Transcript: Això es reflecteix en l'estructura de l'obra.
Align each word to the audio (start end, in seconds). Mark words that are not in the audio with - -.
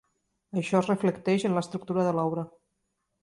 Això 0.61 0.79
es 0.79 0.87
reflecteix 0.91 1.45
en 1.49 1.57
l'estructura 1.57 2.05
de 2.07 2.17
l'obra. 2.21 2.47